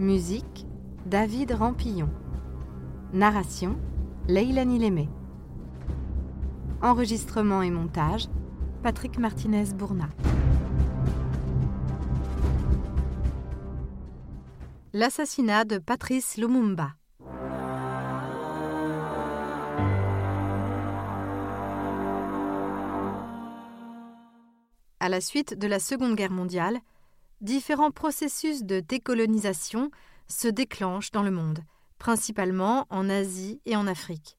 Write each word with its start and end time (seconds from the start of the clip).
Musique 0.00 0.66
David 1.06 1.52
Rampillon. 1.52 2.10
Narration 3.12 3.76
Leilani 4.26 4.80
Lémé. 4.80 5.08
Enregistrement 6.82 7.62
et 7.62 7.70
montage 7.70 8.26
Patrick 8.82 9.18
Martinez-Bourna. 9.20 10.08
L'assassinat 14.92 15.64
de 15.64 15.78
Patrice 15.78 16.38
Lumumba. 16.38 16.94
À 24.98 25.08
la 25.08 25.20
suite 25.20 25.56
de 25.56 25.68
la 25.68 25.78
Seconde 25.78 26.16
Guerre 26.16 26.32
mondiale, 26.32 26.80
différents 27.40 27.90
processus 27.90 28.64
de 28.64 28.80
décolonisation 28.80 29.90
se 30.28 30.48
déclenchent 30.48 31.10
dans 31.10 31.22
le 31.22 31.30
monde, 31.30 31.60
principalement 31.98 32.86
en 32.90 33.08
Asie 33.08 33.60
et 33.66 33.76
en 33.76 33.86
Afrique. 33.86 34.38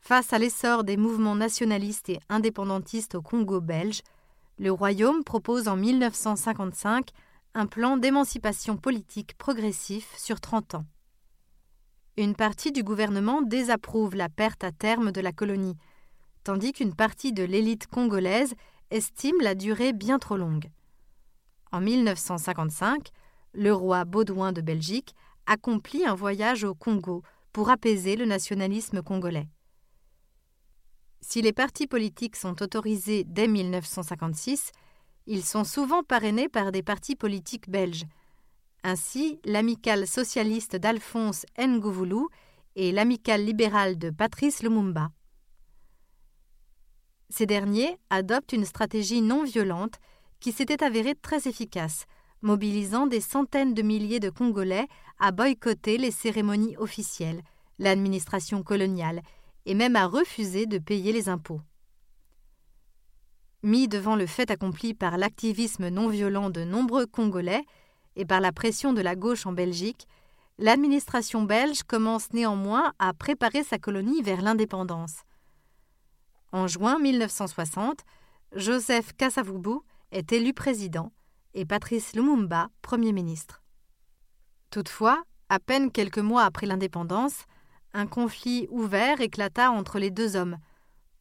Face 0.00 0.32
à 0.32 0.38
l'essor 0.38 0.84
des 0.84 0.96
mouvements 0.96 1.34
nationalistes 1.34 2.08
et 2.08 2.20
indépendantistes 2.28 3.14
au 3.14 3.22
Congo 3.22 3.60
belge, 3.60 4.02
le 4.58 4.72
Royaume 4.72 5.22
propose 5.22 5.68
en 5.68 5.76
1955 5.76 7.10
un 7.54 7.66
plan 7.66 7.96
d'émancipation 7.96 8.76
politique 8.76 9.36
progressif 9.36 10.16
sur 10.16 10.40
30 10.40 10.76
ans. 10.76 10.86
Une 12.16 12.34
partie 12.34 12.72
du 12.72 12.82
gouvernement 12.82 13.42
désapprouve 13.42 14.16
la 14.16 14.28
perte 14.28 14.64
à 14.64 14.72
terme 14.72 15.12
de 15.12 15.20
la 15.20 15.32
colonie, 15.32 15.76
tandis 16.42 16.72
qu'une 16.72 16.94
partie 16.94 17.32
de 17.32 17.44
l'élite 17.44 17.86
congolaise 17.86 18.54
estime 18.90 19.40
la 19.40 19.54
durée 19.54 19.92
bien 19.92 20.18
trop 20.18 20.36
longue. 20.36 20.70
En 21.72 21.80
1955, 21.80 23.08
le 23.52 23.72
roi 23.72 24.04
Baudouin 24.04 24.52
de 24.52 24.60
Belgique 24.60 25.14
accomplit 25.46 26.04
un 26.06 26.14
voyage 26.14 26.64
au 26.64 26.74
Congo 26.74 27.22
pour 27.52 27.70
apaiser 27.70 28.16
le 28.16 28.24
nationalisme 28.24 29.02
congolais. 29.02 29.48
Si 31.20 31.42
les 31.42 31.52
partis 31.52 31.86
politiques 31.86 32.36
sont 32.36 32.62
autorisés 32.62 33.24
dès 33.24 33.48
1956, 33.48 34.70
ils 35.26 35.44
sont 35.44 35.64
souvent 35.64 36.02
parrainés 36.02 36.48
par 36.48 36.72
des 36.72 36.82
partis 36.82 37.16
politiques 37.16 37.68
belges. 37.68 38.06
Ainsi, 38.84 39.40
l'amicale 39.44 40.06
socialiste 40.06 40.76
d'Alphonse 40.76 41.44
Ngouvoulou 41.58 42.28
et 42.76 42.92
l'amicale 42.92 43.44
libérale 43.44 43.98
de 43.98 44.10
Patrice 44.10 44.62
Lumumba. 44.62 45.10
Ces 47.28 47.44
derniers 47.44 47.98
adoptent 48.08 48.52
une 48.52 48.64
stratégie 48.64 49.20
non 49.20 49.44
violente 49.44 49.98
qui 50.40 50.52
s'était 50.52 50.84
avérée 50.84 51.14
très 51.14 51.48
efficace, 51.48 52.06
mobilisant 52.42 53.06
des 53.06 53.20
centaines 53.20 53.74
de 53.74 53.82
milliers 53.82 54.20
de 54.20 54.30
Congolais 54.30 54.86
à 55.18 55.32
boycotter 55.32 55.98
les 55.98 56.10
cérémonies 56.10 56.76
officielles, 56.76 57.42
l'administration 57.78 58.62
coloniale, 58.62 59.22
et 59.66 59.74
même 59.74 59.96
à 59.96 60.06
refuser 60.06 60.66
de 60.66 60.78
payer 60.78 61.12
les 61.12 61.28
impôts. 61.28 61.60
Mis 63.62 63.88
devant 63.88 64.16
le 64.16 64.26
fait 64.26 64.50
accompli 64.50 64.94
par 64.94 65.18
l'activisme 65.18 65.88
non 65.88 66.08
violent 66.08 66.48
de 66.48 66.62
nombreux 66.62 67.06
Congolais 67.06 67.64
et 68.14 68.24
par 68.24 68.40
la 68.40 68.52
pression 68.52 68.92
de 68.92 69.00
la 69.00 69.16
gauche 69.16 69.46
en 69.46 69.52
Belgique, 69.52 70.06
l'administration 70.58 71.42
belge 71.42 71.82
commence 71.82 72.32
néanmoins 72.32 72.92
à 72.98 73.12
préparer 73.14 73.64
sa 73.64 73.78
colonie 73.78 74.22
vers 74.22 74.42
l'indépendance. 74.42 75.22
En 76.52 76.66
juin 76.66 76.98
1960, 76.98 78.04
Joseph 78.54 79.12
Kasavubu 79.12 79.80
est 80.12 80.32
élu 80.32 80.52
président 80.52 81.12
et 81.54 81.64
Patrice 81.64 82.14
Lumumba 82.14 82.68
Premier 82.82 83.12
ministre. 83.12 83.62
Toutefois, 84.70 85.22
à 85.48 85.58
peine 85.58 85.90
quelques 85.90 86.18
mois 86.18 86.44
après 86.44 86.66
l'indépendance, 86.66 87.44
un 87.94 88.06
conflit 88.06 88.66
ouvert 88.70 89.20
éclata 89.20 89.70
entre 89.70 89.98
les 89.98 90.10
deux 90.10 90.36
hommes. 90.36 90.58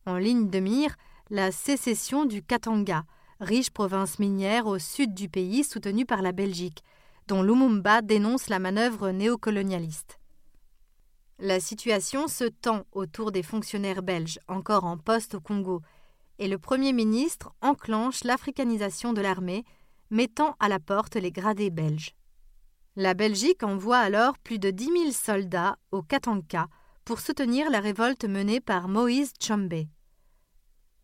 En 0.06 0.18
ligne 0.18 0.50
de 0.50 0.60
mire, 0.60 0.96
la 1.30 1.52
sécession 1.52 2.26
du 2.26 2.44
Katanga, 2.44 3.04
riche 3.40 3.72
province 3.72 4.20
minière 4.20 4.68
au 4.68 4.80
sud 4.80 5.14
du 5.14 5.30
pays 5.30 5.64
soutenue 5.64 6.06
par 6.06 6.22
la 6.22 6.32
Belgique, 6.32 6.84
dont 7.28 7.44
Lumumba 7.44 8.02
dénonce 8.02 8.50
la 8.50 8.60
manœuvre 8.60 9.12
néocolonialiste. 9.12 10.20
La 11.40 11.60
situation 11.60 12.28
se 12.28 12.46
tend 12.46 12.84
autour 12.92 13.32
des 13.32 13.44
fonctionnaires 13.44 14.02
belges 14.02 14.40
encore 14.48 14.86
en 14.86 14.98
poste 14.98 15.36
au 15.36 15.40
Congo, 15.40 15.82
et 16.40 16.48
le 16.48 16.58
Premier 16.58 16.94
ministre 16.94 17.54
enclenche 17.62 18.24
l'africanisation 18.24 19.14
de 19.14 19.22
l'armée, 19.22 19.64
mettant 20.10 20.56
à 20.60 20.70
la 20.70 20.80
porte 20.80 21.16
les 21.16 21.32
gradés 21.32 21.70
belges. 21.70 22.14
La 22.96 23.14
Belgique 23.14 23.64
envoie 23.64 24.00
alors 24.00 24.38
plus 24.40 24.60
de 24.60 24.72
10 24.72 24.86
000 24.86 25.12
soldats 25.12 25.78
au 25.92 26.02
Katanka 26.02 26.68
pour 27.06 27.20
soutenir 27.20 27.70
la 27.70 27.80
révolte 27.80 28.26
menée 28.26 28.60
par 28.60 28.88
Moïse 28.88 29.34
Tchombe. 29.40 29.86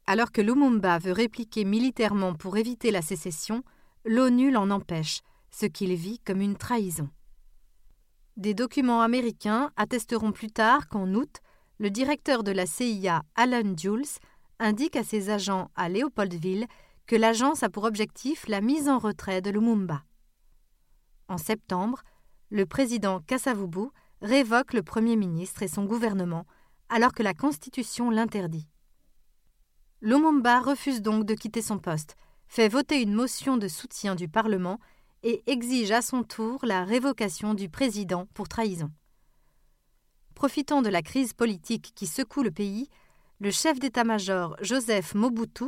Alors 0.06 0.32
que 0.32 0.42
Lumumba 0.42 0.98
veut 1.00 1.12
répliquer 1.12 1.64
militairement 1.64 2.34
pour 2.34 2.58
éviter 2.58 2.92
la 2.92 3.02
sécession, 3.02 3.64
l'ONU 4.06 4.52
l'en 4.52 4.70
empêche, 4.70 5.22
ce 5.52 5.66
qu'il 5.66 5.94
vit 5.94 6.20
comme 6.20 6.42
une 6.42 6.58
trahison. 6.58 7.10
Des 8.36 8.54
documents 8.54 9.02
américains 9.02 9.72
attesteront 9.78 10.32
plus 10.32 10.52
tard 10.52 10.88
qu'en 10.88 11.14
août, 11.14 11.42
le 11.78 11.90
directeur 11.90 12.44
de 12.44 12.52
la 12.52 12.66
CIA, 12.66 13.24
Alan 13.36 13.76
Jules, 13.78 14.18
indique 14.64 14.96
à 14.96 15.04
ses 15.04 15.30
agents 15.30 15.70
à 15.76 15.90
Léopoldville 15.90 16.68
que 17.06 17.18
l'agence 17.18 17.64
a 17.64 17.70
pour 17.70 17.84
objectif 17.84 18.48
la 18.48 18.62
mise 18.62 18.88
en 18.88 18.98
retrait 18.98 19.42
de 19.42 19.50
Lumumba. 19.50 20.04
En 21.28 21.38
septembre, 21.38 22.02
le 22.50 22.66
président 22.66 23.20
Kassavubu 23.20 23.90
révoque 24.22 24.74
le 24.74 24.82
Premier 24.82 25.18
ministre 25.18 25.64
et 25.64 25.68
son 25.68 25.84
gouvernement 25.84 26.46
alors 26.88 27.12
que 27.12 27.24
la 27.24 27.34
Constitution 27.34 28.10
l'interdit. 28.10 28.70
Lumumba 30.02 30.62
refuse 30.62 31.02
donc 31.02 31.26
de 31.26 31.34
quitter 31.34 31.62
son 31.62 31.78
poste, 31.78 32.16
fait 32.48 32.70
voter 32.70 33.02
une 33.02 33.14
motion 33.14 33.58
de 33.58 33.68
soutien 33.68 34.16
du 34.16 34.30
Parlement 34.30 34.80
et 35.24 35.44
exige 35.48 35.92
à 35.92 36.02
son 36.02 36.24
tour 36.24 36.60
la 36.64 36.86
révocation 36.86 37.54
du 37.54 37.68
président 37.68 38.28
pour 38.34 38.48
trahison. 38.48 38.92
Profitant 40.36 40.82
de 40.82 40.90
la 40.90 41.02
crise 41.02 41.34
politique 41.34 41.92
qui 41.96 42.08
secoue 42.08 42.44
le 42.44 42.52
pays, 42.52 42.90
le 43.44 43.52
chef 43.52 43.78
d'état-major 43.78 44.56
Joseph 44.62 45.16
Mobutu, 45.16 45.66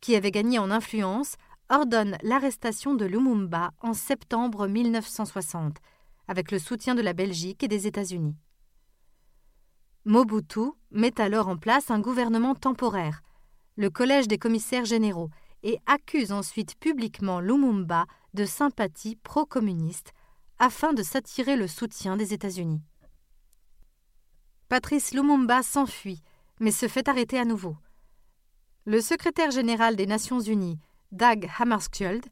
qui 0.00 0.14
avait 0.14 0.30
gagné 0.30 0.60
en 0.60 0.70
influence, 0.70 1.34
ordonne 1.68 2.16
l'arrestation 2.22 2.94
de 2.94 3.04
Lumumba 3.04 3.72
en 3.80 3.94
septembre 3.94 4.68
1960, 4.68 5.78
avec 6.28 6.52
le 6.52 6.60
soutien 6.60 6.94
de 6.94 7.02
la 7.02 7.14
Belgique 7.14 7.64
et 7.64 7.68
des 7.68 7.88
États-Unis. 7.88 8.36
Mobutu 10.04 10.70
met 10.92 11.20
alors 11.20 11.48
en 11.48 11.56
place 11.56 11.90
un 11.90 11.98
gouvernement 11.98 12.54
temporaire, 12.54 13.22
le 13.74 13.90
Collège 13.90 14.28
des 14.28 14.38
commissaires 14.38 14.84
généraux, 14.84 15.30
et 15.64 15.80
accuse 15.86 16.30
ensuite 16.30 16.78
publiquement 16.78 17.40
Lumumba 17.40 18.06
de 18.34 18.44
sympathie 18.44 19.16
pro-communiste 19.16 20.12
afin 20.60 20.92
de 20.92 21.02
s'attirer 21.02 21.56
le 21.56 21.66
soutien 21.66 22.16
des 22.16 22.32
États-Unis. 22.32 22.82
Patrice 24.68 25.12
Lumumba 25.12 25.64
s'enfuit, 25.64 26.22
mais 26.60 26.70
se 26.70 26.88
fait 26.88 27.08
arrêter 27.08 27.38
à 27.38 27.44
nouveau. 27.44 27.76
Le 28.84 29.00
secrétaire 29.00 29.50
général 29.50 29.96
des 29.96 30.06
Nations 30.06 30.40
Unies, 30.40 30.78
Dag 31.12 31.50
Hammarskjöld, 31.58 32.26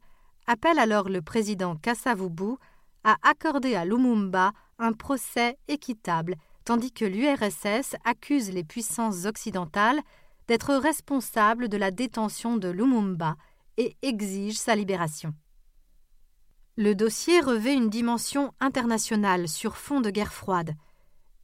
appelle 0.47 0.79
alors 0.79 1.09
le 1.09 1.21
président 1.21 1.75
Kassavubu 1.75 2.55
à 3.03 3.17
accorder 3.23 3.75
à 3.75 3.85
Lumumba 3.85 4.51
un 4.79 4.93
procès 4.93 5.57
équitable, 5.67 6.35
tandis 6.63 6.91
que 6.91 7.05
l'URSS 7.05 7.95
accuse 8.03 8.51
les 8.51 8.63
puissances 8.63 9.25
occidentales 9.25 10.01
d'être 10.47 10.75
responsable 10.75 11.69
de 11.69 11.77
la 11.77 11.91
détention 11.91 12.57
de 12.57 12.69
Lumumba 12.69 13.35
et 13.77 13.95
exige 14.01 14.57
sa 14.57 14.75
libération. 14.75 15.33
Le 16.77 16.93
dossier 16.93 17.39
revêt 17.39 17.73
une 17.73 17.89
dimension 17.89 18.53
internationale 18.59 19.47
sur 19.47 19.77
fond 19.77 20.01
de 20.01 20.09
guerre 20.09 20.33
froide, 20.33 20.75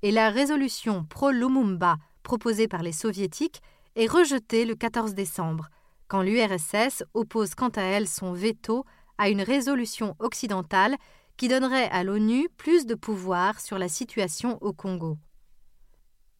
et 0.01 0.12
la 0.12 0.30
résolution 0.30 1.06
pro-Lumumba 1.06 1.98
proposée 2.21 2.68
par 2.68 2.81
les 2.81 2.91
soviétiques 2.91 3.62
est 3.95 4.09
rejetée 4.09 4.65
le 4.65 4.75
14 4.75 5.13
décembre, 5.13 5.69
quand 6.07 6.21
l'URSS 6.21 7.03
oppose 7.13 7.56
quant 7.56 7.69
à 7.69 7.81
elle 7.81 8.07
son 8.07 8.33
veto 8.33 8.85
à 9.18 9.29
une 9.29 9.41
résolution 9.41 10.15
occidentale 10.19 10.97
qui 11.38 11.47
donnerait 11.47 11.89
à 11.89 12.03
l'ONU 12.03 12.50
plus 12.57 12.85
de 12.85 12.95
pouvoir 12.95 13.59
sur 13.59 13.77
la 13.77 13.88
situation 13.88 14.57
au 14.62 14.73
Congo. 14.73 15.18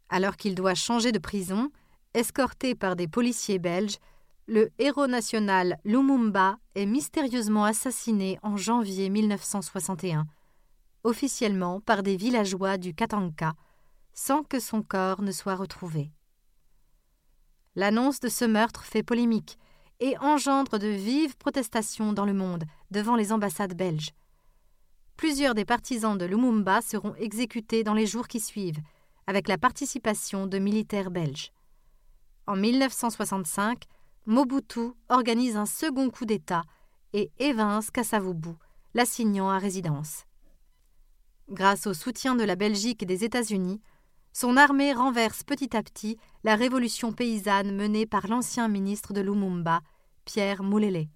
Alors 0.10 0.36
qu'il 0.36 0.56
doit 0.56 0.76
changer 0.76 1.12
de 1.12 1.20
prison, 1.20 1.72
escorté 2.14 2.76
par 2.76 2.96
des 2.96 3.08
policiers 3.08 3.60
belges, 3.60 3.98
le 4.48 4.72
héros 4.80 5.08
national 5.08 5.78
Lumumba 5.86 6.58
est 6.76 6.86
mystérieusement 6.86 7.64
assassiné 7.64 8.38
en 8.44 8.58
janvier 8.58 9.10
1961, 9.10 10.26
officiellement 11.04 11.80
par 11.80 12.04
des 12.04 12.18
villageois 12.18 12.78
du 12.78 12.94
Katanka, 12.94 13.54
sans 14.14 14.44
que 14.44 14.60
son 14.60 14.82
corps 14.82 15.22
ne 15.22 15.32
soit 15.32 15.56
retrouvé. 15.56 16.12
L'annonce 17.76 18.20
de 18.20 18.30
ce 18.30 18.46
meurtre 18.46 18.84
fait 18.84 19.04
polémique 19.04 19.58
et 20.00 20.18
engendre 20.18 20.80
de 20.80 20.88
vives 20.88 21.38
protestations 21.38 22.12
dans 22.12 22.26
le 22.26 22.34
monde 22.34 22.66
devant 22.90 23.16
les 23.16 23.32
ambassades 23.32 23.76
belges. 23.76 24.12
Plusieurs 25.16 25.54
des 25.54 25.66
partisans 25.66 26.18
de 26.18 26.26
Lumumba 26.26 26.82
seront 26.82 27.14
exécutés 27.16 27.84
dans 27.84 27.94
les 27.94 28.08
jours 28.08 28.28
qui 28.28 28.40
suivent, 28.40 28.82
avec 29.28 29.48
la 29.48 29.58
participation 29.58 30.48
de 30.48 30.58
militaires 30.58 31.12
belges. 31.12 31.52
En 32.48 32.56
1965, 32.56 33.84
Mobutu 34.26 34.92
organise 35.10 35.56
un 35.56 35.68
second 35.68 36.10
coup 36.10 36.26
d'État 36.26 36.64
et 37.14 37.32
évince 37.38 37.92
Kasavubu, 37.92 38.50
l'assignant 38.94 39.50
à 39.50 39.60
résidence. 39.60 40.26
Grâce 41.50 41.86
au 41.86 41.94
soutien 41.94 42.36
de 42.36 42.44
la 42.44 42.56
Belgique 42.56 43.04
et 43.04 43.06
des 43.06 43.24
États-Unis, 43.24 43.82
son 44.34 44.58
armée 44.58 44.94
renverse 44.94 45.44
petit 45.44 45.76
à 45.76 45.84
petit 45.84 46.18
la 46.44 46.56
révolution 46.56 47.12
paysanne 47.12 47.76
menée 47.76 48.06
par 48.06 48.28
l'ancien 48.28 48.68
ministre 48.68 49.14
de 49.14 49.22
Lumumba, 49.22 49.82
Pierre 50.26 50.64
Moulele. 50.64 51.08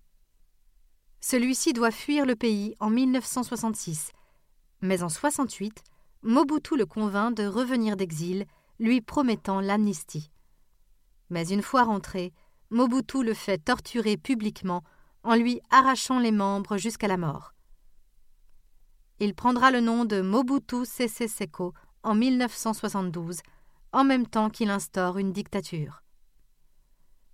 Celui-ci 1.21 1.73
doit 1.73 1.91
fuir 1.91 2.25
le 2.25 2.35
pays 2.35 2.75
en 2.79 2.89
1966, 2.89 4.11
mais 4.81 5.01
en 5.01 5.09
68, 5.09 5.83
Mobutu 6.23 6.75
le 6.75 6.85
convainc 6.85 7.35
de 7.35 7.45
revenir 7.45 7.95
d'exil, 7.95 8.45
lui 8.79 9.01
promettant 9.01 9.61
l'amnistie. 9.61 10.29
Mais 11.29 11.47
une 11.47 11.61
fois 11.61 11.83
rentré, 11.83 12.33
Mobutu 12.69 13.23
le 13.23 13.33
fait 13.33 13.57
torturer 13.57 14.17
publiquement 14.17 14.83
en 15.23 15.35
lui 15.35 15.61
arrachant 15.71 16.19
les 16.19 16.31
membres 16.31 16.77
jusqu'à 16.77 17.07
la 17.07 17.17
mort. 17.17 17.53
Il 19.19 19.33
prendra 19.33 19.71
le 19.71 19.79
nom 19.79 20.03
de 20.03 20.21
Mobutu 20.21 20.85
Sese 20.85 21.27
Seko 21.27 21.73
en 22.05 22.15
1972, 22.15 23.39
en 23.91 24.03
même 24.03 24.27
temps 24.27 24.49
qu'il 24.49 24.69
instaure 24.69 25.17
une 25.17 25.33
dictature. 25.33 26.03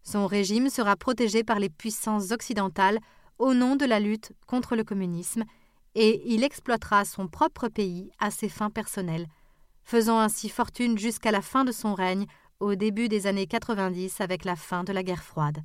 Son 0.01 0.25
régime 0.25 0.69
sera 0.69 0.95
protégé 0.95 1.43
par 1.43 1.59
les 1.59 1.69
puissances 1.69 2.31
occidentales 2.31 2.99
au 3.37 3.53
nom 3.53 3.75
de 3.75 3.85
la 3.85 3.99
lutte 3.99 4.31
contre 4.47 4.75
le 4.75 4.83
communisme 4.83 5.43
et 5.93 6.21
il 6.25 6.43
exploitera 6.43 7.05
son 7.05 7.27
propre 7.27 7.67
pays 7.67 8.11
à 8.19 8.31
ses 8.31 8.49
fins 8.49 8.69
personnelles, 8.69 9.27
faisant 9.83 10.19
ainsi 10.19 10.47
fortune 10.47 10.97
jusqu'à 10.97 11.31
la 11.31 11.41
fin 11.41 11.65
de 11.65 11.71
son 11.71 11.93
règne 11.93 12.25
au 12.59 12.75
début 12.75 13.09
des 13.09 13.27
années 13.27 13.47
90 13.47 14.21
avec 14.21 14.45
la 14.45 14.55
fin 14.55 14.83
de 14.83 14.93
la 14.93 15.03
guerre 15.03 15.23
froide. 15.23 15.63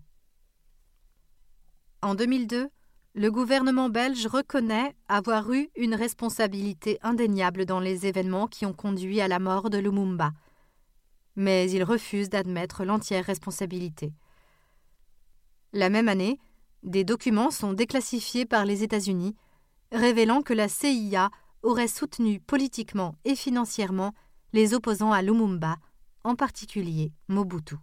En 2.03 2.15
2002, 2.15 2.69
le 3.17 3.31
gouvernement 3.31 3.89
belge 3.89 4.27
reconnaît 4.27 4.95
avoir 5.09 5.51
eu 5.51 5.71
une 5.75 5.95
responsabilité 5.95 6.99
indéniable 7.01 7.65
dans 7.65 7.81
les 7.81 8.07
événements 8.07 8.47
qui 8.47 8.67
ont 8.67 8.75
conduit 8.75 9.23
à 9.23 9.27
la 9.27 9.39
mort 9.39 9.71
de 9.71 9.79
Lumumba, 9.79 10.33
mais 11.35 11.71
il 11.71 11.83
refuse 11.83 12.29
d'admettre 12.29 12.85
l'entière 12.85 13.25
responsabilité. 13.25 14.13
La 15.73 15.89
même 15.89 16.09
année, 16.09 16.39
des 16.83 17.05
documents 17.05 17.51
sont 17.51 17.73
déclassifiés 17.73 18.45
par 18.45 18.67
les 18.67 18.83
États-Unis, 18.83 19.35
révélant 19.93 20.43
que 20.43 20.53
la 20.53 20.69
CIA 20.69 21.31
aurait 21.63 21.89
soutenu 21.89 22.39
politiquement 22.39 23.15
et 23.25 23.35
financièrement 23.35 24.13
les 24.53 24.75
opposants 24.75 25.13
à 25.13 25.23
Lumumba, 25.23 25.77
en 26.23 26.35
particulier 26.35 27.13
Mobutu. 27.29 27.77